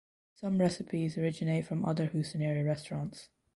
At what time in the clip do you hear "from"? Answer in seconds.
1.67-1.85